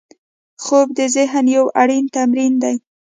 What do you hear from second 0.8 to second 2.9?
د ذهن یو اړین تمرین دی